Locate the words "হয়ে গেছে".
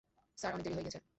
0.75-1.01